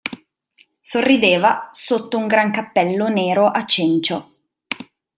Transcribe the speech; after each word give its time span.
Sorrideva 0.79 1.69
sotto 1.71 2.17
un 2.17 2.25
gran 2.25 2.49
cappello 2.51 3.07
nero 3.07 3.45
a 3.45 3.63
cencio. 3.67 4.33